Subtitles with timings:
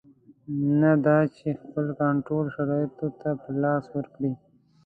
[0.79, 4.31] نه دا چې خپل کنټرول شرایطو ته په لاس ورکړي.